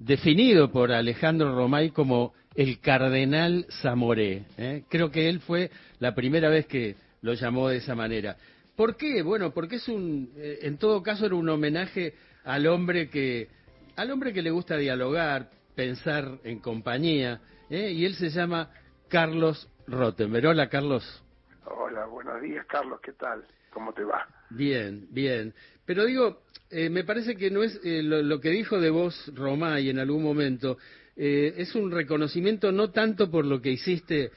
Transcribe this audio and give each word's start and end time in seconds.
definido 0.00 0.72
por 0.72 0.90
Alejandro 0.90 1.54
Romay 1.54 1.90
como 1.90 2.32
el 2.54 2.80
cardenal 2.80 3.66
Zamoré. 3.82 4.44
¿eh? 4.56 4.84
Creo 4.88 5.10
que 5.10 5.28
él 5.28 5.40
fue 5.40 5.70
la 5.98 6.14
primera 6.14 6.48
vez 6.48 6.66
que 6.66 6.96
lo 7.20 7.34
llamó 7.34 7.68
de 7.68 7.76
esa 7.76 7.94
manera. 7.94 8.36
¿Por 8.74 8.96
qué? 8.96 9.22
Bueno, 9.22 9.52
porque 9.52 9.76
es 9.76 9.88
un, 9.88 10.32
eh, 10.36 10.60
en 10.62 10.78
todo 10.78 11.02
caso 11.02 11.26
era 11.26 11.34
un 11.34 11.48
homenaje 11.48 12.14
al 12.44 12.66
hombre 12.66 13.10
que, 13.10 13.48
al 13.96 14.10
hombre 14.10 14.32
que 14.32 14.42
le 14.42 14.50
gusta 14.50 14.76
dialogar, 14.78 15.50
pensar 15.74 16.38
en 16.44 16.60
compañía, 16.60 17.40
¿eh? 17.68 17.92
y 17.92 18.06
él 18.06 18.14
se 18.14 18.30
llama 18.30 18.70
Carlos 19.08 19.68
Rottenberg. 19.86 20.46
Hola, 20.46 20.70
Carlos. 20.70 21.22
Hola, 21.66 22.06
buenos 22.06 22.40
días, 22.40 22.64
Carlos, 22.66 23.00
¿qué 23.02 23.12
tal? 23.12 23.46
¿Cómo 23.70 23.92
te 23.92 24.02
va? 24.04 24.26
Bien, 24.50 25.06
bien. 25.10 25.54
Pero 25.86 26.04
digo, 26.04 26.42
eh, 26.70 26.88
me 26.88 27.04
parece 27.04 27.36
que 27.36 27.50
no 27.50 27.62
es 27.62 27.80
eh, 27.84 28.02
lo, 28.02 28.40
que 28.40 28.50
dijo 28.50 28.80
de 28.80 28.90
vos 28.90 29.30
Romay 29.34 29.90
en 29.90 29.98
algún 29.98 30.22
momento, 30.22 30.78
eh, 31.16 31.54
es 31.56 31.74
un 31.74 31.90
reconocimiento 31.90 32.70
no 32.72 32.90
tanto 32.90 33.30
por 33.30 33.44
lo 33.44 33.60
que 33.60 33.70
hiciste 33.70 34.30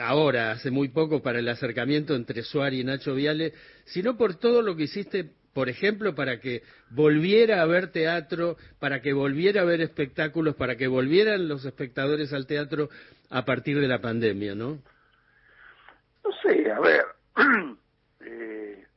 ahora, 0.00 0.50
hace 0.50 0.70
muy 0.70 0.88
poco, 0.88 1.22
para 1.22 1.38
el 1.38 1.48
acercamiento 1.48 2.14
entre 2.14 2.42
Suárez 2.42 2.80
y 2.80 2.84
Nacho 2.84 3.14
Viale, 3.14 3.52
sino 3.84 4.16
por 4.16 4.34
todo 4.34 4.62
lo 4.62 4.76
que 4.76 4.84
hiciste, 4.84 5.30
por 5.52 5.68
ejemplo, 5.68 6.14
para 6.14 6.40
que 6.40 6.62
volviera 6.90 7.62
a 7.62 7.66
ver 7.66 7.92
teatro, 7.92 8.56
para 8.80 9.00
que 9.02 9.12
volviera 9.12 9.62
a 9.62 9.64
ver 9.64 9.80
espectáculos, 9.80 10.56
para 10.56 10.76
que 10.76 10.88
volvieran 10.88 11.48
los 11.48 11.64
espectadores 11.64 12.32
al 12.32 12.46
teatro 12.46 12.88
a 13.30 13.44
partir 13.44 13.78
de 13.78 13.88
la 13.88 14.00
pandemia, 14.00 14.54
¿no? 14.54 14.82
No 16.24 16.30
sé, 16.42 16.70
a 16.72 16.80
ver, 16.80 17.04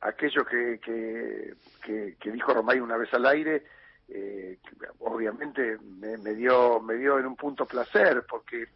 aquello 0.08 0.44
que, 0.44 0.80
que, 0.80 2.16
que, 2.18 2.30
dijo 2.30 2.52
Romay 2.52 2.80
una 2.80 2.96
vez 2.96 3.12
al 3.14 3.26
aire, 3.26 3.64
eh, 4.08 4.58
obviamente 5.00 5.78
me, 5.78 6.16
me, 6.18 6.34
dio 6.34 6.80
me 6.80 6.94
dio 6.94 7.18
en 7.18 7.26
un 7.26 7.36
punto 7.36 7.66
placer, 7.66 8.24
porque 8.28 8.68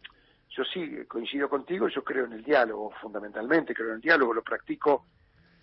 yo 0.49 0.63
sí 0.63 1.05
coincido 1.07 1.49
contigo, 1.49 1.87
yo 1.87 2.03
creo 2.03 2.25
en 2.25 2.33
el 2.33 2.43
diálogo, 2.43 2.91
fundamentalmente 3.01 3.73
creo 3.73 3.89
en 3.89 3.95
el 3.95 4.01
diálogo, 4.01 4.33
lo 4.33 4.43
practico 4.43 5.05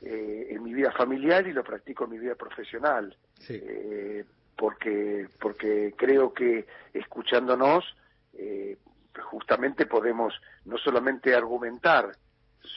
eh, 0.03 0.49
en 0.51 0.63
mi 0.63 0.73
vida 0.75 0.91
familiar 0.93 1.47
y 1.47 1.53
lo 1.53 1.63
practico 1.63 2.05
en 2.05 2.11
mi 2.11 2.19
vida 2.19 2.35
profesional, 2.35 3.15
eh, 3.49 4.25
porque 4.57 5.29
porque 5.39 5.95
creo 5.97 6.33
que 6.33 6.67
escuchándonos 6.93 7.85
eh, 8.33 8.79
justamente 9.21 9.87
podemos 9.87 10.35
no 10.65 10.79
solamente 10.79 11.35
argumentar 11.35 12.13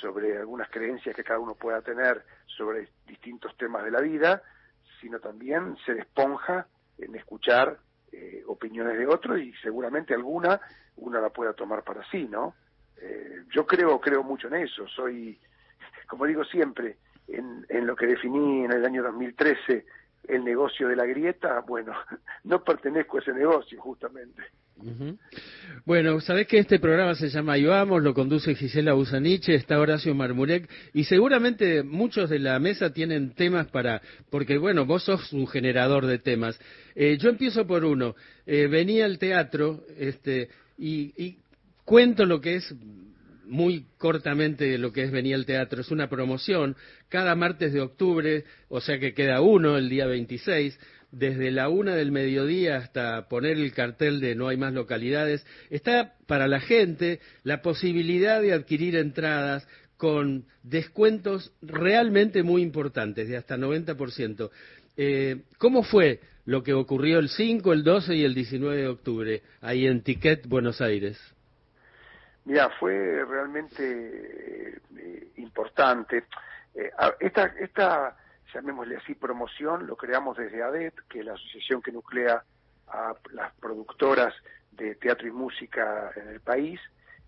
sobre 0.01 0.37
algunas 0.37 0.69
creencias 0.69 1.15
que 1.15 1.23
cada 1.23 1.39
uno 1.39 1.55
pueda 1.55 1.81
tener 1.81 2.23
sobre 2.45 2.89
distintos 3.05 3.55
temas 3.57 3.83
de 3.83 3.91
la 3.91 4.01
vida, 4.01 4.41
sino 5.01 5.19
también 5.19 5.75
se 5.85 5.93
esponja 5.93 6.67
en 6.97 7.15
escuchar 7.15 7.77
eh, 8.11 8.43
opiniones 8.47 8.97
de 8.97 9.07
otros 9.07 9.39
y 9.39 9.53
seguramente 9.61 10.13
alguna 10.13 10.59
una 10.97 11.19
la 11.19 11.29
pueda 11.29 11.53
tomar 11.53 11.83
para 11.83 12.03
sí, 12.09 12.27
¿no? 12.29 12.55
Eh, 12.97 13.43
yo 13.51 13.65
creo 13.65 13.99
creo 13.99 14.23
mucho 14.23 14.47
en 14.47 14.55
eso. 14.55 14.87
Soy, 14.87 15.39
como 16.07 16.25
digo 16.25 16.43
siempre, 16.45 16.97
en, 17.27 17.65
en 17.69 17.87
lo 17.87 17.95
que 17.95 18.05
definí 18.05 18.65
en 18.65 18.71
el 18.71 18.85
año 18.85 19.03
2013 19.03 19.85
el 20.27 20.43
negocio 20.43 20.87
de 20.87 20.95
la 20.95 21.05
grieta, 21.05 21.59
bueno, 21.67 21.93
no 22.43 22.63
pertenezco 22.63 23.17
a 23.17 23.21
ese 23.21 23.33
negocio 23.33 23.79
justamente. 23.81 24.43
Bueno, 25.85 26.19
sabés 26.19 26.47
que 26.47 26.57
este 26.57 26.79
programa 26.79 27.15
se 27.15 27.29
llama 27.29 27.57
Y 27.57 27.65
Vamos, 27.65 28.01
lo 28.01 28.13
conduce 28.13 28.55
Gisela 28.55 28.93
Busaniche, 28.93 29.55
está 29.55 29.79
Horacio 29.79 30.13
Marmurek, 30.13 30.69
y 30.93 31.05
seguramente 31.05 31.83
muchos 31.83 32.29
de 32.29 32.39
la 32.39 32.59
mesa 32.59 32.91
tienen 32.91 33.33
temas 33.33 33.67
para, 33.67 34.01
porque 34.29 34.57
bueno, 34.57 34.85
vos 34.85 35.03
sos 35.03 35.31
un 35.31 35.47
generador 35.47 36.05
de 36.05 36.19
temas. 36.19 36.59
Eh, 36.95 37.17
yo 37.17 37.29
empiezo 37.29 37.65
por 37.65 37.85
uno. 37.85 38.15
Eh, 38.45 38.67
venía 38.67 39.05
al 39.05 39.19
teatro, 39.19 39.83
este, 39.97 40.49
y, 40.77 41.13
y 41.23 41.37
cuento 41.85 42.25
lo 42.25 42.41
que 42.41 42.55
es 42.55 42.75
muy 43.45 43.85
cortamente 43.97 44.77
lo 44.77 44.91
que 44.91 45.03
es 45.03 45.11
venía 45.11 45.35
al 45.35 45.45
teatro. 45.45 45.81
Es 45.81 45.91
una 45.91 46.09
promoción 46.09 46.75
cada 47.09 47.35
martes 47.35 47.73
de 47.73 47.81
octubre, 47.81 48.45
o 48.69 48.81
sea 48.81 48.99
que 48.99 49.13
queda 49.13 49.41
uno 49.41 49.77
el 49.77 49.89
día 49.89 50.05
26 50.05 50.77
desde 51.13 51.51
la 51.51 51.69
una 51.69 51.95
del 51.95 52.11
mediodía 52.11 52.77
hasta 52.77 53.29
poner 53.29 53.57
el 53.57 53.71
cartel 53.71 54.19
de 54.19 54.33
no 54.33 54.47
hay 54.47 54.57
más 54.57 54.73
localidades, 54.73 55.45
está 55.69 56.15
para 56.25 56.47
la 56.47 56.59
gente 56.59 57.19
la 57.43 57.61
posibilidad 57.61 58.41
de 58.41 58.53
adquirir 58.53 58.95
entradas 58.95 59.67
con 59.95 60.45
descuentos 60.63 61.53
realmente 61.61 62.41
muy 62.41 62.63
importantes, 62.63 63.29
de 63.29 63.37
hasta 63.37 63.57
90%. 63.57 64.49
Eh, 64.97 65.43
¿Cómo 65.59 65.83
fue 65.83 66.19
lo 66.45 66.63
que 66.63 66.73
ocurrió 66.73 67.19
el 67.19 67.29
5, 67.29 67.71
el 67.73 67.83
12 67.83 68.15
y 68.15 68.23
el 68.23 68.33
19 68.33 68.81
de 68.81 68.87
octubre 68.87 69.41
ahí 69.61 69.85
en 69.85 70.01
Ticket, 70.01 70.47
Buenos 70.47 70.81
Aires? 70.81 71.17
Mira, 72.45 72.69
fue 72.79 73.23
realmente 73.25 74.81
eh, 74.97 75.31
importante. 75.37 76.25
Eh, 76.75 76.91
esta, 77.19 77.45
esta 77.59 78.15
llamémosle 78.53 78.97
así, 78.97 79.15
promoción, 79.15 79.87
lo 79.87 79.95
creamos 79.95 80.37
desde 80.37 80.61
ADET, 80.61 80.93
que 81.09 81.19
es 81.19 81.25
la 81.25 81.33
asociación 81.33 81.81
que 81.81 81.91
nuclea 81.91 82.43
a 82.87 83.13
las 83.31 83.53
productoras 83.55 84.33
de 84.71 84.95
teatro 84.95 85.27
y 85.27 85.31
música 85.31 86.11
en 86.15 86.29
el 86.29 86.39
país, 86.41 86.79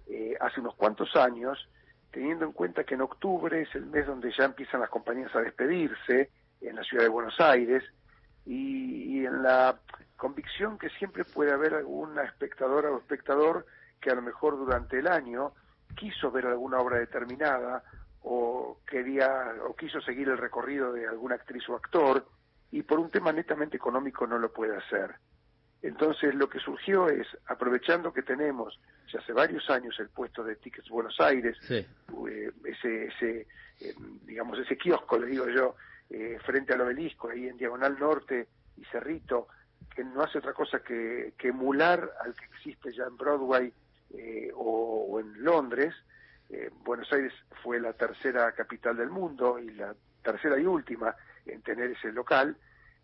eh, 0.08 0.36
hace 0.40 0.59
unos 0.59 0.76
cuantos 0.76 1.16
años, 1.16 1.70
teniendo 2.12 2.46
en 2.46 2.52
cuenta 2.52 2.84
que 2.84 2.96
en 2.96 3.02
octubre 3.02 3.62
es 3.62 3.74
el 3.76 3.86
mes 3.88 4.06
donde 4.06 4.32
ya 4.32 4.46
empiezan 4.46 4.82
las 4.82 4.90
compañías 4.90 5.36
a 5.36 5.42
despedirse 5.42 6.30
en 6.62 6.76
la 6.76 6.84
ciudad 6.84 7.03
de 7.03 7.09
Buenos 7.09 7.40
Aires, 7.40 7.84
y, 8.46 9.20
y 9.20 9.26
en 9.26 9.42
la 9.42 9.80
convicción 10.18 10.78
que 10.78 10.90
siempre 10.92 11.26
puede 11.26 11.52
haber 11.52 11.74
alguna 11.74 12.24
espectadora 12.24 12.92
o 12.92 13.00
espectador 13.00 13.66
que 14.06 14.12
a 14.12 14.16
lo 14.16 14.22
mejor 14.22 14.56
durante 14.56 15.00
el 15.00 15.08
año 15.08 15.54
quiso 15.96 16.30
ver 16.30 16.46
alguna 16.46 16.78
obra 16.78 17.00
determinada 17.00 17.84
o 18.22 18.78
quería 18.86 19.56
o 19.68 19.76
quiso 19.76 20.00
seguir 20.00 20.30
el 20.30 20.38
recorrido 20.38 20.94
de 20.94 21.08
alguna 21.08 21.34
actriz 21.34 21.68
o 21.70 21.76
actor 21.76 22.24
y 22.70 22.84
por 22.84 23.00
un 23.00 23.10
tema 23.10 23.32
netamente 23.32 23.78
económico 23.78 24.28
no 24.28 24.38
lo 24.38 24.54
puede 24.54 24.78
hacer. 24.78 25.16
Entonces 25.82 26.36
lo 26.36 26.48
que 26.48 26.60
surgió 26.60 27.10
es, 27.10 27.26
aprovechando 27.48 28.14
que 28.14 28.22
tenemos 28.22 28.80
ya 29.12 29.18
hace 29.22 29.34
varios 29.34 29.68
años 29.72 30.00
el 30.00 30.10
puesto 30.10 30.44
de 30.44 30.58
Tickets 30.58 30.90
Buenos 30.90 31.20
Aires, 31.20 31.58
eh, 31.72 31.88
ese, 32.64 33.06
ese 33.06 33.48
eh, 33.80 33.96
digamos, 34.22 34.60
ese 34.60 34.78
kiosco, 34.78 35.18
le 35.18 35.26
digo 35.26 35.50
yo, 35.50 35.78
eh, 36.12 36.38
frente 36.46 36.74
al 36.74 36.82
obelisco, 36.82 37.30
ahí 37.30 37.48
en 37.48 37.58
Diagonal 37.58 37.98
Norte 38.00 38.50
y 38.78 38.86
Cerrito, 38.86 39.48
que 39.96 40.04
no 40.04 40.22
hace 40.22 40.38
otra 40.38 40.54
cosa 40.54 40.84
que, 40.84 41.34
que 41.40 41.48
emular 41.48 42.08
al 42.24 42.36
que 42.36 42.46
existe 42.46 42.94
ya 42.94 43.06
en 43.06 43.18
Broadway 43.18 43.74
o, 44.56 45.08
o 45.10 45.20
en 45.20 45.44
Londres, 45.44 45.94
eh, 46.50 46.70
Buenos 46.84 47.12
Aires 47.12 47.34
fue 47.64 47.80
la 47.80 47.94
tercera 47.94 48.52
capital 48.52 48.98
del 48.98 49.10
mundo 49.10 49.58
y 49.60 49.72
la 49.72 49.96
tercera 50.22 50.60
y 50.60 50.66
última 50.66 51.16
en 51.46 51.62
tener 51.62 51.92
ese 51.92 52.12
local, 52.12 52.56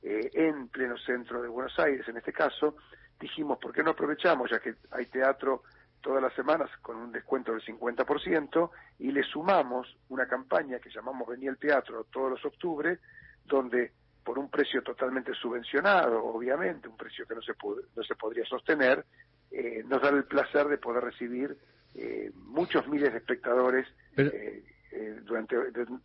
eh, 0.01 0.29
en 0.33 0.67
pleno 0.67 0.97
centro 0.97 1.41
de 1.41 1.47
Buenos 1.47 1.77
Aires 1.79 2.07
en 2.07 2.17
este 2.17 2.33
caso, 2.33 2.75
dijimos, 3.19 3.57
¿por 3.59 3.71
qué 3.71 3.83
no 3.83 3.91
aprovechamos, 3.91 4.49
ya 4.49 4.59
que 4.59 4.75
hay 4.91 5.05
teatro 5.07 5.63
todas 6.01 6.21
las 6.21 6.33
semanas 6.33 6.69
con 6.81 6.97
un 6.97 7.11
descuento 7.11 7.51
del 7.51 7.61
50%, 7.61 8.71
y 8.99 9.11
le 9.11 9.23
sumamos 9.23 9.95
una 10.09 10.27
campaña 10.27 10.79
que 10.79 10.89
llamamos 10.89 11.27
Venía 11.27 11.51
el 11.51 11.57
Teatro 11.57 12.05
todos 12.11 12.31
los 12.31 12.45
octubre, 12.45 12.99
donde 13.45 13.91
por 14.23 14.39
un 14.39 14.49
precio 14.49 14.81
totalmente 14.81 15.33
subvencionado, 15.35 16.23
obviamente, 16.23 16.87
un 16.87 16.97
precio 16.97 17.27
que 17.27 17.35
no 17.35 17.41
se, 17.41 17.53
no 17.95 18.03
se 18.03 18.15
podría 18.15 18.45
sostener, 18.45 19.05
eh, 19.51 19.83
nos 19.87 20.01
da 20.01 20.09
el 20.09 20.23
placer 20.23 20.67
de 20.67 20.77
poder 20.77 21.03
recibir 21.03 21.57
eh, 21.95 22.31
muchos 22.47 22.87
miles 22.87 23.11
de 23.11 23.17
espectadores 23.17 23.85
eh, 24.15 24.63
eh, 24.93 25.15
durante, 25.25 25.55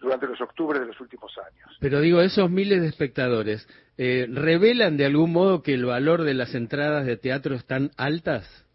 durante 0.00 0.26
los 0.26 0.40
octubres 0.40 0.80
de 0.80 0.88
los 0.88 1.00
últimos 1.00 1.32
años. 1.38 1.76
Pero 1.80 2.00
digo, 2.00 2.20
esos 2.20 2.50
miles 2.50 2.80
de 2.80 2.88
espectadores, 2.88 3.68
¿revelan 3.96 4.96
de 4.96 5.06
algún 5.06 5.32
modo 5.32 5.62
que 5.62 5.74
el 5.74 5.84
valor 5.84 6.24
de 6.24 6.34
las 6.34 6.54
entradas 6.54 7.06
de 7.06 7.16
teatro 7.16 7.54
están 7.54 7.92
altas? 7.96 8.65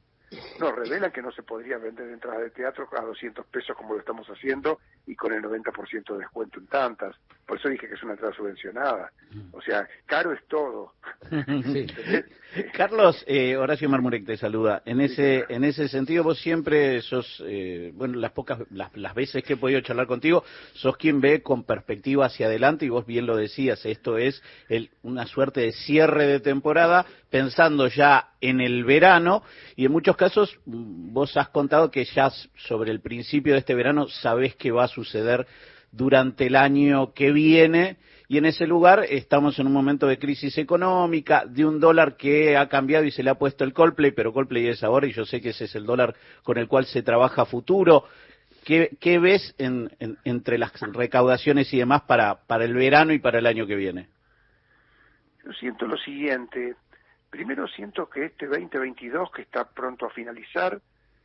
No, 0.59 0.71
revelan 0.71 1.11
que 1.11 1.21
no 1.21 1.31
se 1.31 1.43
podría 1.43 1.77
vender 1.77 2.09
entradas 2.09 2.43
de 2.43 2.49
teatro 2.51 2.87
a 2.97 3.01
200 3.01 3.45
pesos 3.47 3.75
como 3.75 3.93
lo 3.95 3.99
estamos 3.99 4.25
haciendo 4.27 4.79
y 5.05 5.15
con 5.15 5.33
el 5.33 5.41
90% 5.43 6.13
de 6.13 6.19
descuento 6.19 6.59
en 6.59 6.67
tantas. 6.67 7.15
Por 7.45 7.57
eso 7.57 7.67
dije 7.67 7.87
que 7.87 7.95
es 7.95 8.03
una 8.03 8.13
entrada 8.13 8.33
subvencionada. 8.33 9.11
O 9.51 9.61
sea, 9.61 9.85
caro 10.05 10.31
es 10.31 10.39
todo. 10.47 10.93
Carlos, 12.73 13.23
eh, 13.27 13.57
Horacio 13.57 13.89
Marmurek 13.89 14.25
te 14.25 14.37
saluda. 14.37 14.81
En 14.85 15.01
ese, 15.01 15.45
en 15.49 15.65
ese 15.65 15.89
sentido, 15.89 16.23
vos 16.23 16.39
siempre 16.39 17.01
sos, 17.01 17.43
eh, 17.45 17.91
bueno, 17.93 18.17
las 18.17 18.31
pocas, 18.31 18.59
las, 18.71 18.95
las, 18.95 19.13
veces 19.13 19.43
que 19.43 19.53
he 19.53 19.57
podido 19.57 19.81
charlar 19.81 20.07
contigo, 20.07 20.43
sos 20.73 20.95
quien 20.95 21.19
ve 21.19 21.41
con 21.41 21.63
perspectiva 21.63 22.25
hacia 22.25 22.47
adelante 22.47 22.85
y 22.85 22.89
vos 22.89 23.05
bien 23.05 23.25
lo 23.25 23.35
decías, 23.35 23.85
esto 23.85 24.17
es 24.17 24.41
el, 24.69 24.91
una 25.03 25.25
suerte 25.25 25.61
de 25.61 25.71
cierre 25.73 26.25
de 26.25 26.39
temporada, 26.39 27.05
pensando 27.29 27.87
ya 27.87 28.30
en 28.41 28.59
el 28.59 28.83
verano 28.83 29.43
y 29.75 29.85
en 29.85 29.91
muchos 29.91 30.17
casos 30.17 30.59
vos 30.65 31.37
has 31.37 31.49
contado 31.49 31.91
que 31.91 32.03
ya 32.05 32.29
sobre 32.55 32.91
el 32.91 32.99
principio 32.99 33.53
de 33.53 33.59
este 33.59 33.75
verano 33.75 34.07
sabés 34.07 34.55
que 34.55 34.71
va 34.71 34.85
a 34.85 34.87
suceder 34.87 35.47
durante 35.91 36.47
el 36.47 36.55
año 36.55 37.13
que 37.13 37.31
viene 37.31 37.97
y 38.27 38.37
en 38.37 38.45
ese 38.45 38.65
lugar 38.65 39.05
estamos 39.09 39.59
en 39.59 39.67
un 39.67 39.73
momento 39.73 40.07
de 40.07 40.17
crisis 40.17 40.57
económica, 40.57 41.43
de 41.45 41.65
un 41.65 41.81
dólar 41.81 42.15
que 42.15 42.55
ha 42.55 42.69
cambiado 42.69 43.03
y 43.03 43.11
se 43.11 43.23
le 43.23 43.29
ha 43.29 43.35
puesto 43.35 43.65
el 43.65 43.73
Coldplay, 43.73 44.11
pero 44.11 44.31
Coldplay 44.31 44.69
es 44.69 44.83
ahora 44.83 45.05
y 45.05 45.11
yo 45.11 45.25
sé 45.25 45.41
que 45.41 45.49
ese 45.49 45.65
es 45.65 45.75
el 45.75 45.85
dólar 45.85 46.15
con 46.43 46.57
el 46.57 46.69
cual 46.69 46.85
se 46.85 47.03
trabaja 47.03 47.43
futuro. 47.45 48.05
¿Qué, 48.63 48.95
qué 49.01 49.19
ves 49.19 49.53
en, 49.57 49.91
entre 50.23 50.57
las 50.57 50.71
recaudaciones 50.93 51.73
y 51.73 51.79
demás 51.79 52.03
para, 52.03 52.45
para 52.45 52.63
el 52.63 52.73
verano 52.73 53.11
y 53.11 53.19
para 53.19 53.39
el 53.39 53.47
año 53.47 53.67
que 53.67 53.75
viene? 53.75 54.07
Yo 55.43 55.51
siento 55.53 55.85
lo 55.85 55.97
siguiente. 55.97 56.75
Primero 57.31 57.65
siento 57.69 58.09
que 58.09 58.25
este 58.25 58.45
2022, 58.45 59.31
que 59.31 59.43
está 59.43 59.63
pronto 59.63 60.05
a 60.05 60.09
finalizar, 60.09 60.81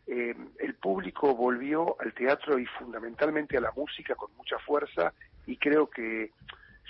eh, 0.06 0.37
el 0.61 0.75
público 0.76 1.35
volvió 1.35 2.00
al 2.00 2.14
teatro 2.14 2.61
y 2.61 2.67
fundamentalmente 2.67 3.56
a 3.56 3.61
la 3.61 3.73
música 3.73 4.14
con 4.14 4.31
mucha 4.37 4.56
fuerza 4.61 5.12
y 5.47 5.56
creo 5.56 5.91
que 5.91 6.31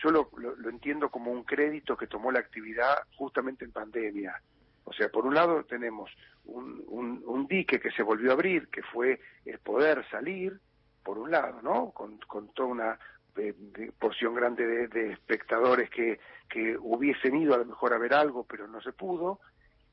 yo 0.03 0.11
lo, 0.11 0.31
lo, 0.37 0.69
entiendo 0.69 1.09
como 1.09 1.33
un 1.33 1.45
crédito 1.45 1.97
que 1.97 2.07
tomó 2.07 2.31
la 2.31 2.41
actividad 2.41 2.99
justamente 3.17 3.65
en 3.65 3.73
pandemia. 3.73 4.39
O 4.85 4.93
sea, 4.93 5.09
por 5.09 5.25
un 5.25 5.35
lado 5.35 5.65
tenemos 5.65 6.11
un, 6.45 6.85
un, 6.89 7.23
un, 7.25 7.47
dique 7.47 7.81
que 7.81 7.91
se 7.93 8.03
volvió 8.03 8.31
a 8.31 8.35
abrir, 8.35 8.69
que 8.69 8.83
fue 8.83 9.19
el 9.47 9.59
poder 9.61 10.07
salir, 10.11 10.61
por 11.03 11.17
un 11.17 11.31
lado, 11.31 11.63
¿no? 11.63 11.91
Con, 11.93 12.19
con 12.19 12.49
toda 12.53 12.69
una 12.69 12.99
eh, 13.37 13.55
porción 13.99 14.35
grande 14.35 14.89
de, 14.89 15.13
espectadores 15.13 15.91
que, 15.91 16.19
que 16.49 16.77
hubiesen 16.79 17.37
ido 17.37 17.55
a 17.55 17.59
lo 17.59 17.65
mejor 17.65 17.93
a 17.93 17.99
ver 17.99 18.15
algo, 18.15 18.45
pero 18.45 18.67
no 18.67 18.81
se 18.81 18.93
pudo. 18.93 19.41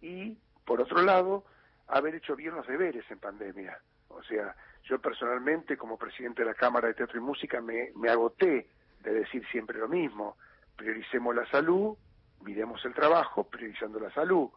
Y, 0.02 0.38
por 0.66 0.82
otro 0.82 1.02
lado, 1.02 1.46
haber 1.88 2.16
hecho 2.16 2.36
bien 2.36 2.56
los 2.56 2.68
deberes 2.68 3.10
en 3.10 3.20
pandemia. 3.20 3.80
O 4.10 4.24
sea, 4.24 4.56
yo 4.84 5.00
personalmente, 5.00 5.78
como 5.78 5.98
presidente 5.98 6.44
de 6.44 6.50
la 6.50 6.56
Cámara 6.56 6.88
de 6.88 6.94
Teatro 6.94 7.18
y 7.18 7.24
Música, 7.24 7.62
me, 7.62 7.92
me 7.96 8.10
agoté 8.10 8.68
de 9.02 9.14
decir 9.14 9.46
siempre 9.52 9.78
lo 9.78 9.88
mismo. 9.88 10.38
Prioricemos 10.76 11.36
la 11.36 11.46
salud, 11.50 11.98
miremos 12.42 12.84
el 12.86 12.94
trabajo, 12.94 13.46
priorizando 13.46 14.00
la 14.00 14.12
salud. 14.12 14.50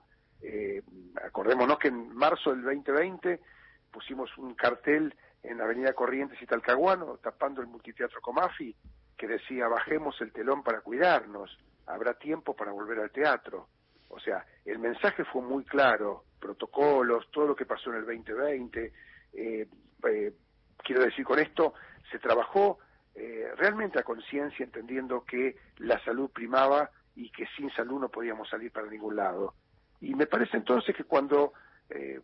Eh, 0.42 0.82
acordémonos 1.24 1.78
que 1.78 1.88
en 1.88 2.14
marzo 2.14 2.50
del 2.50 2.62
2020 2.62 3.40
pusimos 3.90 4.36
un 4.38 4.54
cartel 4.54 5.14
en 5.42 5.60
Avenida 5.60 5.92
Corrientes 5.92 6.40
y 6.40 6.46
Talcahuano, 6.46 7.18
tapando 7.18 7.60
el 7.60 7.66
multiteatro 7.66 8.20
Comafi, 8.20 8.74
que 9.16 9.26
decía 9.26 9.68
bajemos 9.68 10.20
el 10.20 10.32
telón 10.32 10.62
para 10.62 10.80
cuidarnos, 10.80 11.56
habrá 11.86 12.14
tiempo 12.14 12.54
para 12.54 12.72
volver 12.72 12.98
al 13.00 13.10
teatro. 13.10 13.68
O 14.08 14.20
sea, 14.20 14.44
el 14.64 14.78
mensaje 14.78 15.24
fue 15.24 15.42
muy 15.42 15.64
claro, 15.64 16.24
protocolos, 16.40 17.30
todo 17.30 17.48
lo 17.48 17.56
que 17.56 17.66
pasó 17.66 17.90
en 17.90 17.96
el 17.96 18.06
2020. 18.06 18.92
Eh, 19.32 19.68
eh, 20.08 20.32
quiero 20.82 21.04
decir, 21.04 21.24
con 21.24 21.38
esto 21.38 21.74
se 22.10 22.18
trabajó 22.18 22.78
eh, 23.14 23.48
realmente 23.56 23.98
a 23.98 24.02
conciencia, 24.02 24.64
entendiendo 24.64 25.24
que 25.24 25.56
la 25.78 26.02
salud 26.04 26.30
primaba 26.30 26.90
y 27.14 27.30
que 27.30 27.46
sin 27.56 27.70
salud 27.70 27.98
no 27.98 28.08
podíamos 28.10 28.48
salir 28.48 28.70
para 28.70 28.88
ningún 28.88 29.16
lado. 29.16 29.54
Y 30.00 30.14
me 30.14 30.26
parece 30.26 30.58
entonces 30.58 30.94
que 30.94 31.04
cuando 31.04 31.54
eh, 31.88 32.20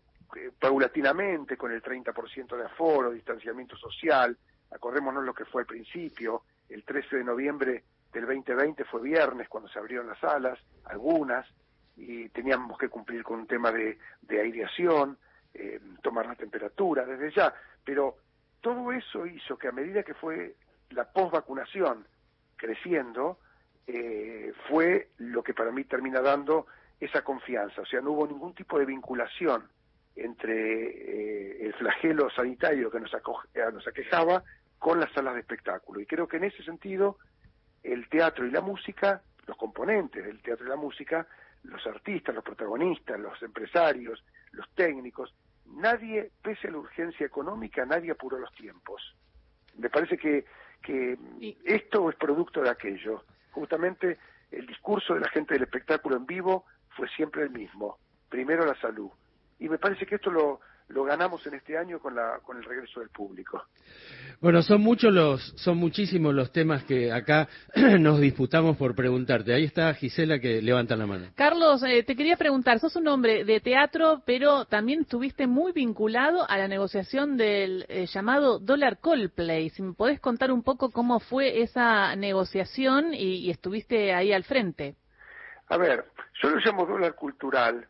paulatinamente, 0.62 1.56
con 1.56 1.72
el 1.72 1.82
30% 1.82 2.56
de 2.56 2.64
aforo, 2.64 3.10
distanciamiento 3.10 3.76
social, 3.76 4.38
acordémonos 4.70 5.24
lo 5.24 5.34
que 5.34 5.44
fue 5.44 5.62
al 5.62 5.66
principio, 5.66 6.44
el 6.68 6.84
13 6.84 7.16
de 7.16 7.24
noviembre 7.24 7.82
del 8.12 8.26
2020 8.26 8.84
fue 8.84 9.02
viernes 9.02 9.48
cuando 9.48 9.68
se 9.68 9.80
abrieron 9.80 10.06
las 10.06 10.20
salas, 10.20 10.56
algunas, 10.84 11.44
y 11.96 12.28
teníamos 12.28 12.78
que 12.78 12.88
cumplir 12.88 13.24
con 13.24 13.40
un 13.40 13.46
tema 13.48 13.72
de, 13.72 13.98
aireación, 14.30 15.18
eh, 15.52 15.80
tomar 16.00 16.26
la 16.26 16.36
temperatura 16.36 17.04
desde 17.04 17.32
ya, 17.32 17.52
pero 17.84 18.18
todo 18.60 18.92
eso 18.92 19.26
hizo 19.26 19.58
que 19.58 19.66
a 19.66 19.72
medida 19.72 20.04
que 20.04 20.14
fue 20.14 20.54
la 20.90 21.10
posvacunación 21.10 22.06
creciendo, 22.54 23.40
eh, 23.88 24.52
fue 24.68 25.08
lo 25.18 25.42
que 25.42 25.54
para 25.54 25.72
mí 25.72 25.82
termina 25.82 26.20
dando 26.20 26.68
esa 27.00 27.24
confianza, 27.24 27.82
o 27.82 27.86
sea, 27.86 28.00
no 28.00 28.12
hubo 28.12 28.28
ningún 28.28 28.54
tipo 28.54 28.78
de 28.78 28.84
vinculación 28.84 29.68
entre 30.16 30.54
eh, 30.54 31.66
el 31.66 31.74
flagelo 31.74 32.30
sanitario 32.30 32.90
que 32.90 33.00
nos, 33.00 33.12
eh, 33.14 33.64
nos 33.72 33.86
aquejaba 33.86 34.42
con 34.78 35.00
las 35.00 35.12
salas 35.12 35.34
de 35.34 35.40
espectáculo. 35.40 36.00
Y 36.00 36.06
creo 36.06 36.28
que 36.28 36.36
en 36.36 36.44
ese 36.44 36.62
sentido 36.64 37.18
el 37.82 38.08
teatro 38.08 38.46
y 38.46 38.50
la 38.50 38.60
música, 38.60 39.22
los 39.46 39.56
componentes 39.56 40.24
del 40.24 40.42
teatro 40.42 40.66
y 40.66 40.68
la 40.68 40.76
música, 40.76 41.26
los 41.64 41.86
artistas, 41.86 42.34
los 42.34 42.44
protagonistas, 42.44 43.18
los 43.18 43.40
empresarios, 43.42 44.24
los 44.52 44.68
técnicos, 44.74 45.34
nadie, 45.66 46.30
pese 46.42 46.68
a 46.68 46.72
la 46.72 46.78
urgencia 46.78 47.26
económica, 47.26 47.84
nadie 47.86 48.10
apuró 48.10 48.38
los 48.38 48.52
tiempos. 48.54 49.16
Me 49.76 49.88
parece 49.88 50.18
que, 50.18 50.44
que 50.82 51.16
esto 51.64 52.10
es 52.10 52.16
producto 52.16 52.60
de 52.60 52.70
aquello. 52.70 53.24
Justamente 53.52 54.18
el 54.50 54.66
discurso 54.66 55.14
de 55.14 55.20
la 55.20 55.28
gente 55.28 55.54
del 55.54 55.62
espectáculo 55.62 56.16
en 56.16 56.26
vivo 56.26 56.66
fue 56.90 57.08
siempre 57.08 57.42
el 57.42 57.50
mismo. 57.50 57.98
Primero 58.28 58.66
la 58.66 58.78
salud. 58.80 59.10
Y 59.58 59.68
me 59.68 59.78
parece 59.78 60.06
que 60.06 60.16
esto 60.16 60.30
lo, 60.30 60.60
lo 60.92 61.04
ganamos 61.04 61.46
en 61.46 61.54
este 61.54 61.76
año 61.76 61.98
con, 61.98 62.14
la, 62.14 62.40
con 62.44 62.56
el 62.56 62.64
regreso 62.64 63.00
del 63.00 63.08
público. 63.08 63.64
Bueno, 64.40 64.62
son 64.62 64.80
muchos 64.80 65.12
los, 65.12 65.40
son 65.56 65.78
muchísimos 65.78 66.34
los 66.34 66.52
temas 66.52 66.84
que 66.84 67.12
acá 67.12 67.48
nos 67.98 68.20
disputamos 68.20 68.76
por 68.76 68.94
preguntarte. 68.94 69.54
Ahí 69.54 69.64
está 69.64 69.92
Gisela 69.94 70.38
que 70.38 70.60
levanta 70.60 70.96
la 70.96 71.06
mano. 71.06 71.26
Carlos, 71.34 71.82
eh, 71.84 72.02
te 72.02 72.16
quería 72.16 72.36
preguntar, 72.36 72.78
sos 72.78 72.96
un 72.96 73.08
hombre 73.08 73.44
de 73.44 73.60
teatro, 73.60 74.22
pero 74.26 74.64
también 74.64 75.02
estuviste 75.02 75.46
muy 75.46 75.72
vinculado 75.72 76.48
a 76.48 76.58
la 76.58 76.68
negociación 76.68 77.36
del 77.36 77.86
eh, 77.88 78.06
llamado 78.06 78.58
dólar 78.58 78.98
Coldplay. 78.98 79.70
Si 79.70 79.82
me 79.82 79.94
podés 79.94 80.20
contar 80.20 80.50
un 80.52 80.62
poco 80.62 80.90
cómo 80.90 81.20
fue 81.20 81.62
esa 81.62 82.14
negociación 82.16 83.14
y, 83.14 83.46
y 83.46 83.50
estuviste 83.50 84.12
ahí 84.12 84.32
al 84.32 84.44
frente. 84.44 84.96
A 85.68 85.76
ver, 85.78 86.04
yo 86.42 86.50
lo 86.50 86.56
llamo 86.56 86.84
dólar 86.84 87.14
cultural 87.14 87.86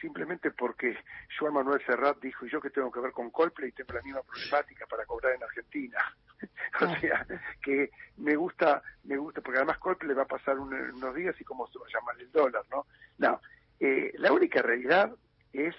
simplemente 0.00 0.50
porque 0.50 0.96
Joan 1.38 1.54
Manuel 1.54 1.84
Serrat 1.84 2.20
dijo, 2.20 2.46
y 2.46 2.50
yo 2.50 2.60
que 2.60 2.70
tengo 2.70 2.90
que 2.90 3.00
ver 3.00 3.12
con 3.12 3.30
Coldplay, 3.30 3.72
tengo 3.72 3.94
la 3.94 4.02
misma 4.02 4.22
problemática 4.22 4.86
para 4.86 5.04
cobrar 5.04 5.34
en 5.34 5.42
Argentina. 5.42 5.98
o 6.80 6.96
sea, 6.96 7.26
que 7.62 7.90
me 8.16 8.36
gusta, 8.36 8.82
me 9.04 9.16
gusta, 9.16 9.40
porque 9.40 9.58
además 9.58 9.78
Coldplay 9.78 10.14
va 10.14 10.22
a 10.22 10.26
pasar 10.26 10.58
unos 10.58 11.14
días 11.14 11.34
y 11.40 11.44
cómo 11.44 11.66
se 11.68 11.78
va 11.78 11.86
a 11.86 11.92
llamar 11.92 12.20
el 12.20 12.30
dólar, 12.32 12.64
¿no? 12.70 12.86
No, 13.18 13.40
eh, 13.80 14.12
la 14.16 14.32
única 14.32 14.62
realidad 14.62 15.12
es 15.52 15.74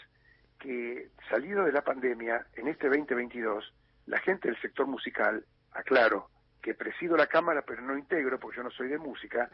que 0.59 1.09
salido 1.29 1.65
de 1.65 1.71
la 1.71 1.83
pandemia, 1.83 2.45
en 2.53 2.67
este 2.67 2.87
2022, 2.87 3.73
la 4.05 4.19
gente 4.19 4.47
del 4.47 4.59
sector 4.61 4.87
musical, 4.87 5.45
aclaro, 5.71 6.29
que 6.61 6.73
presido 6.73 7.17
la 7.17 7.27
Cámara 7.27 7.63
pero 7.63 7.81
no 7.81 7.97
integro 7.97 8.39
porque 8.39 8.57
yo 8.57 8.63
no 8.63 8.71
soy 8.71 8.87
de 8.87 8.97
música, 8.97 9.49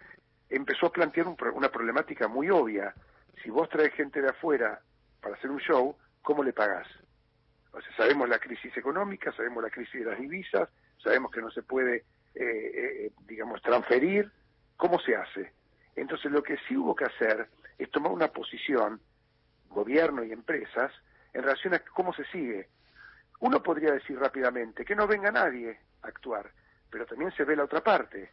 empezó 0.49 0.87
a 0.87 0.91
plantear 0.91 1.27
una 1.53 1.69
problemática 1.69 2.27
muy 2.27 2.49
obvia 2.49 2.93
si 3.43 3.49
vos 3.49 3.69
traes 3.69 3.93
gente 3.93 4.21
de 4.21 4.29
afuera 4.29 4.81
para 5.21 5.35
hacer 5.35 5.49
un 5.49 5.59
show, 5.59 5.95
¿cómo 6.21 6.43
le 6.43 6.53
pagás? 6.53 6.87
O 7.71 7.81
sea, 7.81 7.95
sabemos 7.95 8.27
la 8.27 8.39
crisis 8.39 8.75
económica, 8.75 9.31
sabemos 9.31 9.63
la 9.63 9.69
crisis 9.69 10.03
de 10.03 10.09
las 10.09 10.19
divisas, 10.19 10.69
sabemos 10.97 11.31
que 11.31 11.41
no 11.41 11.51
se 11.51 11.63
puede, 11.63 12.05
eh, 12.35 12.43
eh, 12.43 13.11
digamos, 13.27 13.61
transferir. 13.61 14.31
¿Cómo 14.75 14.99
se 14.99 15.15
hace? 15.15 15.53
Entonces, 15.95 16.31
lo 16.31 16.41
que 16.41 16.57
sí 16.67 16.75
hubo 16.75 16.95
que 16.95 17.05
hacer 17.05 17.47
es 17.77 17.91
tomar 17.91 18.11
una 18.11 18.29
posición, 18.29 18.99
gobierno 19.67 20.23
y 20.23 20.31
empresas, 20.31 20.91
en 21.33 21.43
relación 21.43 21.73
a 21.73 21.79
cómo 21.79 22.13
se 22.13 22.25
sigue. 22.25 22.69
Uno 23.39 23.61
podría 23.61 23.93
decir 23.93 24.17
rápidamente 24.17 24.83
que 24.83 24.95
no 24.95 25.07
venga 25.07 25.31
nadie 25.31 25.79
a 26.01 26.07
actuar, 26.07 26.51
pero 26.89 27.05
también 27.05 27.31
se 27.31 27.43
ve 27.43 27.55
la 27.55 27.65
otra 27.65 27.81
parte. 27.81 28.31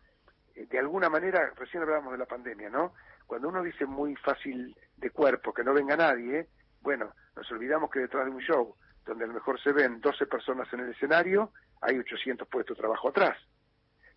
Eh, 0.55 0.67
de 0.67 0.79
alguna 0.79 1.09
manera, 1.11 1.53
recién 1.57 1.83
hablábamos 1.83 2.13
de 2.13 2.19
la 2.19 2.27
pandemia, 2.27 2.71
¿no? 2.71 2.95
Cuando 3.27 3.49
uno 3.49 3.63
dice 3.63 3.85
muy 3.85 4.17
fácil 4.17 4.75
de 4.97 5.11
cuerpo 5.11 5.53
que 5.53 5.65
no 5.65 5.75
venga 5.75 5.97
nadie, 5.97 6.49
bueno, 6.81 7.13
nos 7.35 7.51
olvidamos 7.51 7.91
que 7.91 8.01
detrás 8.01 8.27
de 8.27 8.31
un 8.31 8.41
show 8.41 8.75
donde 9.05 9.25
a 9.25 9.29
lo 9.29 9.35
mejor 9.35 9.61
se 9.61 9.73
ven 9.73 10.01
12 10.01 10.27
personas 10.27 10.73
en 10.73 10.81
el 10.81 10.91
escenario, 10.91 11.53
hay 11.81 11.99
800 11.99 12.49
puestos 12.49 12.77
de 12.77 12.81
trabajo 12.81 13.09
atrás. 13.09 13.39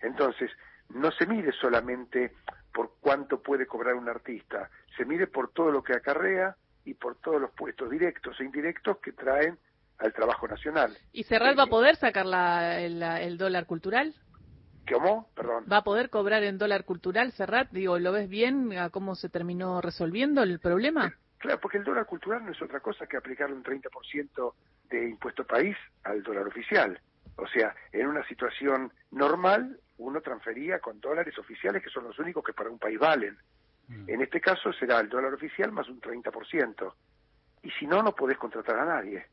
Entonces, 0.02 0.50
no 0.90 1.12
se 1.12 1.26
mide 1.28 1.52
solamente 1.52 2.34
por 2.74 2.96
cuánto 3.00 3.42
puede 3.42 3.68
cobrar 3.68 3.96
un 3.96 4.10
artista, 4.10 4.70
se 4.98 5.06
mide 5.06 5.28
por 5.28 5.52
todo 5.52 5.72
lo 5.72 5.84
que 5.84 5.94
acarrea 5.94 6.56
y 6.86 6.94
por 6.94 7.18
todos 7.18 7.42
los 7.42 7.52
puestos 7.52 7.90
directos 7.90 8.40
e 8.40 8.46
indirectos 8.46 8.98
que 8.98 9.12
traen 9.12 9.58
al 10.00 10.14
trabajo 10.14 10.48
nacional. 10.48 10.96
¿Y 11.12 11.24
Serrat 11.24 11.58
va 11.58 11.64
a 11.64 11.68
poder 11.68 11.96
sacar 11.98 12.26
la, 12.26 12.80
el 12.80 13.38
dólar 13.38 13.66
cultural? 13.66 14.16
¿Cómo? 14.92 15.30
Perdón. 15.36 15.66
¿Va 15.72 15.78
a 15.78 15.84
poder 15.84 16.10
cobrar 16.10 16.44
en 16.44 16.58
dólar 16.58 16.86
cultural, 16.86 17.32
Serrat? 17.32 17.70
Digo, 17.72 18.00
¿lo 18.00 18.12
ves 18.12 18.30
bien 18.30 18.78
a 18.78 18.90
cómo 18.90 19.16
se 19.16 19.30
terminó 19.30 19.82
resolviendo 19.82 20.44
el 20.44 20.60
problema? 20.60 21.14
Claro, 21.38 21.60
porque 21.62 21.78
el 21.78 21.84
dólar 21.84 22.06
cultural 22.06 22.46
no 22.46 22.52
es 22.52 22.62
otra 22.62 22.80
cosa 22.82 23.08
que 23.08 23.18
aplicar 23.18 23.52
un 23.52 23.64
30% 23.64 24.54
de 24.90 25.10
impuesto 25.10 25.46
país 25.46 25.76
al 26.04 26.22
dólar 26.22 26.48
oficial. 26.48 27.00
O 27.38 27.48
sea, 27.48 27.74
en 27.94 28.08
una 28.08 28.26
situación 28.28 28.92
normal, 29.12 29.80
uno 29.98 30.22
transfería 30.22 30.80
con 30.80 31.00
dólares 31.00 31.38
oficiales, 31.38 31.82
que 31.82 31.90
son 31.90 32.04
los 32.04 32.20
únicos 32.20 32.44
que 32.44 32.54
para 32.54 32.70
un 32.70 32.80
país 32.80 33.00
valen. 33.00 33.38
Mm. 33.88 34.10
En 34.10 34.22
este 34.22 34.42
caso 34.42 34.74
será 34.74 35.00
el 35.00 35.10
dólar 35.10 35.34
oficial 35.34 35.72
más 35.72 35.88
un 35.88 36.02
30%. 36.02 36.94
Y 37.64 37.72
si 37.72 37.88
no, 37.88 38.04
no 38.04 38.14
podés 38.14 38.38
contratar 38.38 38.78
a 38.80 38.86
nadie. 38.86 39.26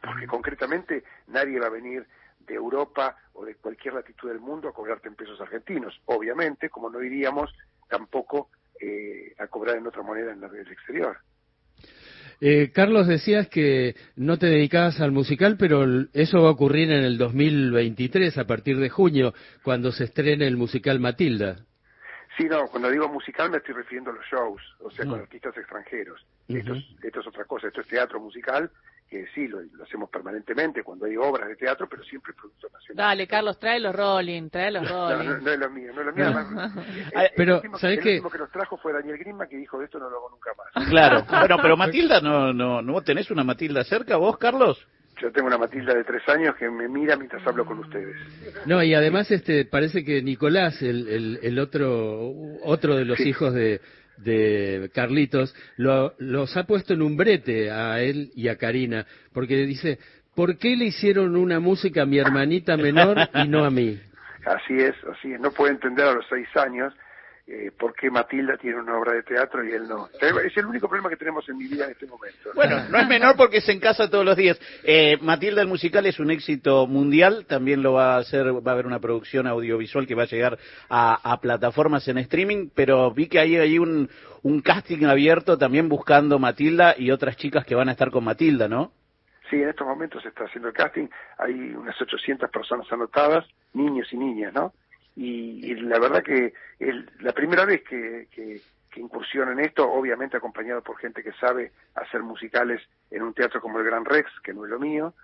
Porque 0.00 0.26
mm. 0.26 0.30
concretamente 0.30 1.04
nadie 1.26 1.60
va 1.60 1.66
a 1.66 1.70
venir 1.70 2.06
de 2.46 2.54
Europa 2.54 3.16
o 3.34 3.44
de 3.44 3.56
cualquier 3.56 3.94
latitud 3.94 4.28
del 4.28 4.40
mundo 4.40 4.68
a 4.68 4.72
cobrarte 4.72 5.08
en 5.08 5.14
pesos 5.14 5.40
argentinos. 5.40 6.00
Obviamente, 6.06 6.68
como 6.68 6.90
no 6.90 7.02
iríamos 7.02 7.52
tampoco 7.88 8.50
eh, 8.80 9.34
a 9.38 9.46
cobrar 9.46 9.76
en 9.76 9.86
otra 9.86 10.02
moneda 10.02 10.32
en 10.32 10.40
la 10.40 10.48
del 10.48 10.70
exterior. 10.70 11.18
Eh, 12.40 12.72
Carlos, 12.72 13.06
decías 13.06 13.48
que 13.48 13.94
no 14.16 14.36
te 14.36 14.46
dedicabas 14.46 15.00
al 15.00 15.12
musical, 15.12 15.56
pero 15.56 15.84
eso 16.12 16.42
va 16.42 16.48
a 16.48 16.52
ocurrir 16.52 16.90
en 16.90 17.04
el 17.04 17.16
2023, 17.16 18.36
a 18.38 18.46
partir 18.46 18.78
de 18.78 18.90
junio, 18.90 19.32
cuando 19.62 19.92
se 19.92 20.04
estrene 20.04 20.48
el 20.48 20.56
musical 20.56 20.98
Matilda. 20.98 21.64
Sí, 22.36 22.44
no, 22.44 22.66
cuando 22.66 22.90
digo 22.90 23.08
musical 23.08 23.50
me 23.50 23.58
estoy 23.58 23.74
refiriendo 23.74 24.10
a 24.10 24.14
los 24.14 24.24
shows, 24.24 24.60
o 24.80 24.90
sea, 24.90 25.06
con 25.06 25.20
artistas 25.20 25.56
extranjeros. 25.56 26.26
esto, 26.48 26.74
es, 26.74 26.84
esto 27.02 27.20
es 27.20 27.26
otra 27.26 27.44
cosa, 27.44 27.68
esto 27.68 27.82
es 27.82 27.86
teatro 27.86 28.18
musical 28.18 28.70
que 29.12 29.26
sí, 29.34 29.46
lo, 29.46 29.58
hacemos 29.84 30.08
permanentemente 30.08 30.82
cuando 30.82 31.04
hay 31.04 31.18
obras 31.18 31.46
de 31.46 31.56
teatro, 31.56 31.86
pero 31.86 32.02
siempre 32.02 32.32
producto 32.32 32.66
nacional. 32.72 33.08
Dale, 33.08 33.26
Carlos, 33.26 33.58
trae 33.58 33.78
los 33.78 33.94
Rolling, 33.94 34.48
trae 34.48 34.70
los 34.70 34.88
Rolling. 34.88 35.28
No, 35.28 35.38
no, 35.38 35.50
es 35.50 35.58
lo 35.58 35.70
mío, 35.70 35.92
no 35.94 36.00
es 36.00 36.06
lo 36.06 36.12
mío. 36.14 36.72
pero, 37.36 37.60
¿sabes 37.76 38.00
qué? 38.02 38.12
El 38.12 38.16
último 38.16 38.30
que 38.30 38.38
los 38.38 38.50
trajo 38.50 38.78
fue 38.78 38.94
Daniel 38.94 39.18
Grima, 39.18 39.46
que 39.46 39.58
dijo, 39.58 39.82
esto 39.82 39.98
no 39.98 40.08
lo 40.08 40.16
hago 40.16 40.30
nunca 40.30 40.50
más. 40.56 40.88
Claro, 40.92 41.24
bueno, 41.28 41.56
pero 41.60 41.76
Matilda, 41.76 42.20
¿no, 42.20 42.54
no, 42.54 42.80
no 42.80 43.02
tenés 43.02 43.30
una 43.30 43.44
Matilda 43.44 43.84
cerca 43.84 44.16
vos, 44.16 44.38
Carlos? 44.38 44.86
Yo 45.20 45.30
tengo 45.30 45.48
una 45.48 45.58
Matilda 45.58 45.94
de 45.94 46.04
tres 46.04 46.22
años 46.28 46.54
que 46.56 46.70
me 46.70 46.88
mira 46.88 47.16
mientras 47.16 47.46
hablo 47.46 47.66
con 47.66 47.78
ustedes. 47.80 48.16
No, 48.66 48.82
y 48.82 48.94
además 48.94 49.30
este 49.30 49.66
parece 49.66 50.04
que 50.04 50.22
Nicolás, 50.22 50.80
el, 50.80 51.06
el, 51.08 51.38
el 51.42 51.58
otro, 51.58 52.32
otro 52.64 52.96
de 52.96 53.04
los 53.04 53.20
hijos 53.20 53.52
de, 53.52 53.80
de 54.22 54.90
Carlitos, 54.94 55.54
lo, 55.76 56.14
los 56.18 56.56
ha 56.56 56.64
puesto 56.64 56.94
en 56.94 57.02
un 57.02 57.16
brete 57.16 57.70
a 57.70 58.00
él 58.00 58.30
y 58.34 58.48
a 58.48 58.56
Karina, 58.56 59.06
porque 59.32 59.56
dice, 59.66 59.98
¿por 60.34 60.58
qué 60.58 60.76
le 60.76 60.86
hicieron 60.86 61.36
una 61.36 61.60
música 61.60 62.02
a 62.02 62.06
mi 62.06 62.18
hermanita 62.18 62.76
menor 62.76 63.16
y 63.34 63.48
no 63.48 63.64
a 63.64 63.70
mí? 63.70 63.98
Así 64.44 64.74
es, 64.74 64.96
así 65.08 65.32
es. 65.32 65.40
No 65.40 65.52
puede 65.52 65.70
entender 65.70 66.04
a 66.04 66.14
los 66.14 66.26
seis 66.28 66.48
años 66.56 66.92
eh, 67.44 67.72
por 67.76 67.94
qué 67.94 68.08
Matilda 68.08 68.56
tiene 68.56 68.78
una 68.78 68.96
obra 68.96 69.14
de 69.14 69.24
teatro 69.24 69.64
y 69.64 69.72
él 69.72 69.88
no. 69.88 70.08
Es 70.20 70.56
el 70.56 70.66
único 70.66 70.88
problema 70.88 71.10
que 71.10 71.16
tenemos 71.16 71.48
en 71.48 71.58
mi 71.58 71.66
vida 71.66 71.86
en 71.86 71.90
este 71.90 72.06
momento. 72.06 72.50
Bueno, 72.54 72.76
no 72.88 72.98
es 72.98 73.08
menor 73.08 73.36
porque 73.36 73.60
se 73.60 73.72
en 73.72 73.80
casa 73.80 74.08
todos 74.08 74.24
los 74.24 74.36
días. 74.36 74.60
Eh, 74.84 75.18
Matilda 75.20 75.60
el 75.60 75.66
musical 75.66 76.06
es 76.06 76.20
un 76.20 76.30
éxito 76.30 76.86
mundial, 76.86 77.44
también 77.46 77.82
lo 77.82 77.94
va 77.94 78.14
a 78.14 78.18
hacer, 78.18 78.46
va 78.46 78.70
a 78.70 78.74
haber 78.74 78.86
una 78.86 79.00
producción 79.00 79.48
audiovisual 79.48 80.06
que 80.06 80.14
va 80.14 80.22
a 80.22 80.26
llegar 80.26 80.56
a, 80.88 81.38
plataformas 81.42 82.06
en 82.06 82.18
streaming, 82.18 82.70
pero 82.74 83.10
vi 83.10 83.26
que 83.26 83.40
hay 83.40 83.56
ahí 83.56 83.78
un, 83.78 84.08
un 84.42 84.60
casting 84.60 85.04
abierto 85.06 85.58
también 85.58 85.88
buscando 85.88 86.38
Matilda 86.38 86.94
y 86.96 87.10
otras 87.10 87.36
chicas 87.36 87.64
que 87.64 87.74
van 87.74 87.88
a 87.88 87.92
estar 87.92 88.12
con 88.12 88.22
Matilda, 88.22 88.68
¿no? 88.68 88.92
Sí, 89.50 89.56
en 89.56 89.68
estos 89.68 89.86
momentos 89.86 90.22
se 90.22 90.28
está 90.28 90.44
haciendo 90.44 90.68
el 90.68 90.74
casting, 90.74 91.08
hay 91.38 91.52
unas 91.74 92.00
800 92.00 92.48
personas 92.50 92.90
anotadas, 92.92 93.44
niños 93.74 94.06
y 94.12 94.16
niñas, 94.16 94.54
¿no? 94.54 94.72
Y, 95.16 95.74
la 95.74 95.98
verdad 95.98 96.22
que 96.22 96.54
el, 96.78 97.10
la 97.20 97.32
primera 97.32 97.64
vez 97.64 97.82
que, 97.82 98.28
que, 98.30 98.60
incursiono 98.96 99.52
en 99.52 99.60
esto, 99.60 99.90
obviamente 99.90 100.36
acompañado 100.36 100.82
por 100.82 100.98
gente 100.98 101.22
que 101.22 101.32
sabe 101.32 101.72
hacer 101.94 102.22
musicales 102.22 102.82
en 103.10 103.22
un 103.22 103.32
teatro 103.32 103.60
como 103.60 103.78
el 103.78 103.86
Gran 103.86 104.04
Rex, 104.04 104.30
que 104.42 104.52
no 104.52 104.64
es 104.64 104.70
lo 104.70 104.78
mío, 104.78 105.14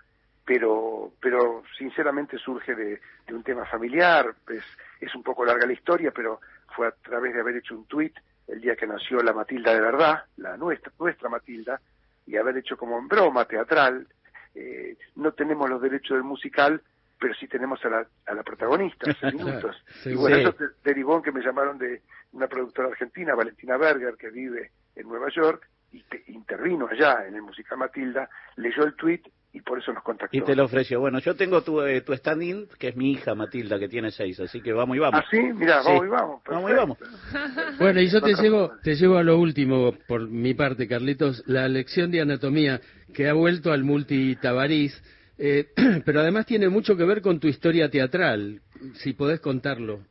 pero, 0.43 1.13
pero 1.21 1.63
sinceramente 1.77 2.39
surge 2.39 2.73
de, 2.73 2.99
de 3.27 3.33
un 3.33 3.43
tema 3.43 3.65
familiar, 3.65 4.33
es, 4.49 4.63
es 4.99 5.13
un 5.13 5.21
poco 5.21 5.45
larga 5.45 5.67
la 5.67 5.73
historia, 5.73 6.11
pero 6.11 6.39
fue 6.75 6.87
a 6.87 6.91
través 6.91 7.33
de 7.33 7.41
haber 7.41 7.57
hecho 7.57 7.75
un 7.75 7.85
tuit 7.85 8.17
el 8.47 8.61
día 8.61 8.75
que 8.75 8.87
nació 8.87 9.21
la 9.21 9.33
Matilda 9.33 9.73
de 9.73 9.81
verdad, 9.81 10.23
la 10.37 10.57
nuestra, 10.57 10.91
nuestra 10.99 11.29
Matilda, 11.29 11.79
y 12.25 12.35
haber 12.35 12.57
hecho 12.57 12.77
como 12.77 12.97
en 12.97 13.07
broma 13.07 13.45
teatral, 13.45 14.07
eh, 14.55 14.97
no 15.15 15.31
tenemos 15.33 15.69
los 15.69 15.81
derechos 15.81 16.17
del 16.17 16.23
musical, 16.23 16.81
pero 17.19 17.33
sí 17.35 17.47
tenemos 17.47 17.83
a 17.85 17.89
la, 17.89 18.07
a 18.25 18.33
la 18.33 18.43
protagonista 18.43 19.11
hace 19.11 19.31
minutos. 19.35 19.75
y 20.05 20.15
bueno, 20.15 20.37
eso 20.37 20.55
derivó 20.83 21.17
en 21.17 21.23
que 21.23 21.31
me 21.31 21.41
llamaron 21.41 21.77
de 21.77 22.01
una 22.31 22.47
productora 22.47 22.89
argentina, 22.89 23.35
Valentina 23.35 23.77
Berger, 23.77 24.15
que 24.15 24.29
vive 24.29 24.71
en 24.95 25.07
Nueva 25.07 25.29
York, 25.29 25.67
y 25.91 26.03
intervino 26.27 26.87
allá 26.87 27.25
en 27.27 27.35
el 27.35 27.41
musical 27.41 27.77
Matilda, 27.77 28.29
leyó 28.57 28.83
el 28.83 28.95
tweet 28.95 29.21
y 29.51 29.61
por 29.61 29.79
eso 29.79 29.91
nos 29.91 30.03
contactó. 30.03 30.37
Y 30.37 30.41
te 30.41 30.55
lo 30.55 30.65
ofreció. 30.65 30.99
Bueno, 30.99 31.17
yo 31.19 31.35
tengo 31.35 31.63
tu, 31.63 31.81
eh, 31.81 32.01
tu 32.01 32.13
stand-in, 32.13 32.67
que 32.77 32.89
es 32.89 32.95
mi 32.95 33.13
hija 33.13 33.33
Matilda, 33.33 33.79
que 33.79 33.87
tiene 33.87 34.11
seis, 34.11 34.39
así 34.39 34.61
que 34.61 34.71
vamos 34.71 34.95
y 34.95 34.99
vamos. 34.99 35.21
Ah, 35.23 35.27
sí, 35.31 35.39
mira, 35.41 35.81
vamos 35.81 36.05
y 36.05 36.09
vamos. 36.09 36.41
Vamos 36.47 36.71
y 36.71 36.73
vamos. 36.75 36.97
Bueno, 37.79 38.01
y 38.01 38.09
yo 38.09 38.21
te 38.21 38.35
llevo, 38.35 38.71
te 38.83 38.95
llevo 38.95 39.17
a 39.17 39.23
lo 39.23 39.39
último, 39.39 39.93
por 40.07 40.29
mi 40.29 40.53
parte, 40.53 40.87
Carlitos, 40.87 41.43
la 41.47 41.67
lección 41.67 42.11
de 42.11 42.21
anatomía 42.21 42.81
que 43.13 43.27
ha 43.27 43.33
vuelto 43.33 43.71
al 43.71 43.83
multitabariz 43.83 45.01
eh, 45.39 45.69
pero 46.05 46.19
además 46.19 46.45
tiene 46.45 46.69
mucho 46.69 46.97
que 46.97 47.05
ver 47.05 47.21
con 47.21 47.39
tu 47.39 47.47
historia 47.47 47.89
teatral, 47.89 48.61
si 48.95 49.13
podés 49.13 49.39
contarlo. 49.39 50.01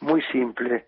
Muy 0.00 0.22
simple. 0.30 0.86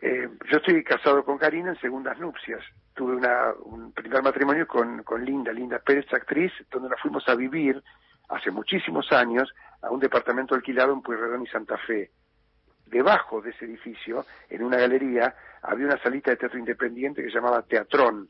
Eh, 0.00 0.28
yo 0.50 0.56
estoy 0.58 0.82
casado 0.82 1.24
con 1.24 1.38
Karina 1.38 1.70
en 1.70 1.80
segundas 1.80 2.18
nupcias. 2.18 2.60
Tuve 2.94 3.16
una, 3.16 3.52
un 3.64 3.92
primer 3.92 4.22
matrimonio 4.22 4.66
con, 4.66 5.02
con 5.02 5.24
Linda, 5.24 5.52
Linda 5.52 5.78
Pérez, 5.80 6.06
actriz, 6.12 6.52
donde 6.70 6.88
nos 6.88 7.00
fuimos 7.00 7.28
a 7.28 7.34
vivir 7.34 7.82
hace 8.28 8.50
muchísimos 8.50 9.10
años 9.12 9.52
a 9.82 9.90
un 9.90 10.00
departamento 10.00 10.54
alquilado 10.54 10.92
en 10.92 11.02
Pueyrredón 11.02 11.42
y 11.42 11.46
Santa 11.46 11.76
Fe. 11.78 12.10
Debajo 12.86 13.40
de 13.40 13.50
ese 13.50 13.64
edificio, 13.64 14.26
en 14.50 14.62
una 14.62 14.76
galería, 14.76 15.34
había 15.62 15.86
una 15.86 16.02
salita 16.02 16.30
de 16.30 16.36
teatro 16.36 16.58
independiente 16.58 17.22
que 17.22 17.28
se 17.30 17.34
llamaba 17.34 17.62
Teatrón, 17.62 18.28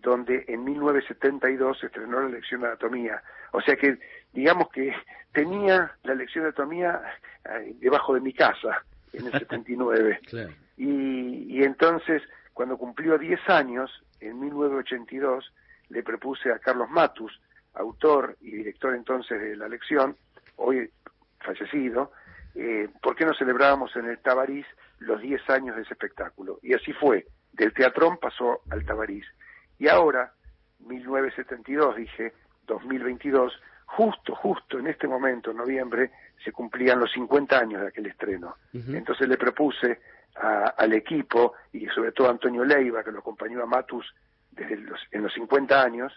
donde 0.00 0.44
en 0.48 0.64
1972 0.64 1.78
se 1.78 1.86
estrenó 1.86 2.20
la 2.20 2.28
lección 2.28 2.60
de 2.60 2.68
anatomía. 2.68 3.22
O 3.52 3.60
sea 3.60 3.76
que, 3.76 3.98
digamos 4.32 4.70
que 4.70 4.94
tenía 5.32 5.92
la 6.04 6.14
lección 6.14 6.44
de 6.44 6.48
anatomía 6.48 7.00
eh, 7.44 7.74
debajo 7.78 8.14
de 8.14 8.20
mi 8.20 8.32
casa 8.32 8.84
en 9.12 9.26
el 9.26 9.32
79. 9.38 10.20
y, 10.76 11.58
y 11.58 11.62
entonces, 11.62 12.22
cuando 12.52 12.76
cumplió 12.76 13.18
10 13.18 13.48
años, 13.48 13.90
en 14.20 14.38
1982, 14.40 15.52
le 15.88 16.02
propuse 16.02 16.52
a 16.52 16.58
Carlos 16.58 16.88
Matus, 16.90 17.40
autor 17.74 18.36
y 18.40 18.52
director 18.52 18.94
entonces 18.94 19.40
de 19.40 19.56
la 19.56 19.68
lección, 19.68 20.16
hoy 20.56 20.90
fallecido, 21.40 22.12
eh, 22.54 22.88
¿por 23.02 23.16
qué 23.16 23.24
no 23.24 23.34
celebrábamos 23.34 23.94
en 23.96 24.06
el 24.06 24.18
Tabarís 24.18 24.66
los 24.98 25.20
10 25.20 25.48
años 25.50 25.76
de 25.76 25.82
ese 25.82 25.94
espectáculo? 25.94 26.58
Y 26.62 26.74
así 26.74 26.92
fue, 26.92 27.26
del 27.52 27.72
teatrón 27.72 28.18
pasó 28.18 28.60
al 28.70 28.84
Tabarís. 28.84 29.24
Y 29.80 29.88
ahora, 29.88 30.30
1972, 30.80 31.96
dije, 31.96 32.34
2022, 32.66 33.52
justo, 33.86 34.34
justo 34.34 34.78
en 34.78 34.86
este 34.86 35.08
momento, 35.08 35.50
en 35.50 35.56
noviembre, 35.56 36.10
se 36.44 36.52
cumplían 36.52 37.00
los 37.00 37.10
50 37.12 37.58
años 37.58 37.80
de 37.80 37.88
aquel 37.88 38.06
estreno. 38.06 38.56
Entonces 38.74 39.26
le 39.26 39.38
propuse 39.38 40.00
al 40.34 40.92
equipo 40.92 41.54
y 41.72 41.86
sobre 41.86 42.12
todo 42.12 42.28
a 42.28 42.32
Antonio 42.32 42.62
Leiva, 42.62 43.02
que 43.02 43.10
lo 43.10 43.20
acompañó 43.20 43.62
a 43.62 43.66
Matus 43.66 44.06
desde 44.50 44.76
los, 44.76 45.00
en 45.12 45.22
los 45.22 45.32
50 45.32 45.82
años, 45.82 46.12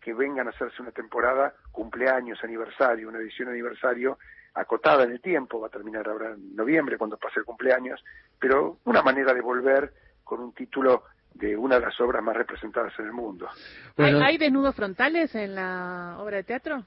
que 0.00 0.14
vengan 0.14 0.46
a 0.46 0.50
hacerse 0.50 0.80
una 0.80 0.92
temporada, 0.92 1.54
cumpleaños, 1.72 2.38
aniversario, 2.44 3.08
una 3.08 3.18
edición 3.18 3.48
aniversario 3.48 4.18
acotada 4.54 5.02
en 5.02 5.10
el 5.10 5.20
tiempo, 5.20 5.60
va 5.60 5.66
a 5.66 5.70
terminar 5.70 6.08
ahora 6.08 6.30
en 6.34 6.54
noviembre 6.54 6.96
cuando 6.96 7.16
pase 7.16 7.40
el 7.40 7.44
cumpleaños, 7.44 8.02
pero 8.38 8.78
una 8.84 9.02
manera 9.02 9.34
de 9.34 9.40
volver 9.40 9.92
con 10.22 10.38
un 10.40 10.52
título 10.52 11.02
de 11.38 11.56
una 11.56 11.76
de 11.76 11.86
las 11.86 12.00
obras 12.00 12.22
más 12.22 12.36
representadas 12.36 12.92
en 12.98 13.06
el 13.06 13.12
mundo. 13.12 13.48
¿Hay, 13.96 14.38
desnudos 14.38 14.74
frontales 14.74 15.34
en 15.34 15.54
la 15.54 16.16
obra 16.18 16.38
de 16.38 16.44
teatro? 16.44 16.84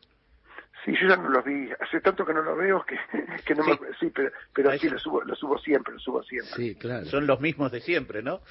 Sí, 0.84 0.94
yo 1.00 1.10
ya 1.10 1.16
no 1.16 1.30
los 1.30 1.46
vi. 1.46 1.70
Hace 1.80 2.02
tanto 2.02 2.26
que 2.26 2.34
no 2.34 2.42
los 2.42 2.58
veo 2.58 2.84
que, 2.84 2.98
que 3.46 3.54
no 3.54 3.64
sí. 3.64 3.70
Me, 3.70 3.78
sí, 4.00 4.12
pero, 4.14 4.32
pero 4.54 4.72
sí, 4.78 4.90
los 4.90 5.02
subo, 5.02 5.22
los 5.24 5.38
subo 5.38 5.60
siempre, 5.60 5.94
los 5.94 6.04
subo 6.04 6.24
siempre. 6.24 6.56
Sí, 6.56 6.76
claro. 6.76 7.06
Son 7.06 7.28
los 7.28 7.40
mismos 7.40 7.72
de 7.72 7.82
siempre, 7.82 8.24
¿no? 8.24 8.42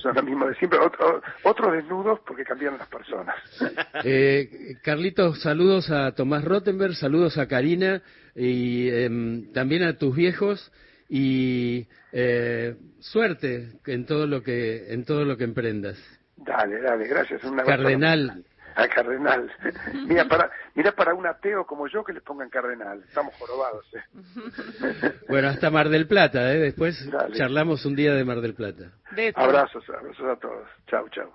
Son 0.00 0.14
los 0.14 0.24
mismos 0.24 0.50
de 0.50 0.54
siempre. 0.54 0.78
Otro, 0.78 1.20
otros 1.42 1.72
desnudos 1.72 2.20
porque 2.20 2.44
cambiaron 2.44 2.78
las 2.78 2.88
personas. 2.88 3.36
Eh, 4.04 4.76
Carlitos, 4.82 5.42
saludos 5.42 5.90
a 5.90 6.14
Tomás 6.14 6.44
Rottenberg, 6.44 6.94
saludos 6.94 7.36
a 7.38 7.48
Karina 7.48 8.02
y 8.34 8.88
eh, 8.88 9.10
también 9.52 9.82
a 9.82 9.98
tus 9.98 10.14
viejos 10.14 10.72
y 11.12 11.88
eh, 12.12 12.76
suerte 13.00 13.72
en 13.86 14.06
todo 14.06 14.28
lo 14.28 14.42
que 14.42 14.94
en 14.94 15.04
todo 15.04 15.24
lo 15.24 15.36
que 15.36 15.44
emprendas. 15.44 15.98
Dale, 16.36 16.80
dale, 16.80 17.06
gracias. 17.08 17.42
Un 17.42 17.56
cardenal. 17.58 18.44
A 18.76 18.86
cardenal. 18.86 19.50
mira 20.06 20.24
para 20.26 20.50
mira 20.76 20.92
para 20.92 21.12
un 21.12 21.26
ateo 21.26 21.66
como 21.66 21.88
yo 21.88 22.04
que 22.04 22.12
le 22.12 22.20
pongan 22.20 22.48
cardenal. 22.48 23.02
Estamos 23.08 23.34
jorobados. 23.34 23.84
¿eh? 23.92 25.12
bueno, 25.28 25.48
hasta 25.48 25.68
Mar 25.70 25.88
del 25.88 26.06
Plata, 26.06 26.54
¿eh? 26.54 26.58
Después 26.58 26.96
charlamos 27.32 27.84
un 27.84 27.96
día 27.96 28.14
de 28.14 28.24
Mar 28.24 28.40
del 28.40 28.54
Plata. 28.54 28.92
Abrazos, 29.34 29.84
abrazos 29.90 30.26
a 30.26 30.36
todos. 30.36 30.68
Chau, 30.86 31.08
chau. 31.08 31.28